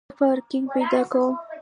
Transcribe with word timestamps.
زه 0.09 0.13
پارکینګ 0.19 0.65
پیدا 0.75 1.01
کوم 1.11 1.33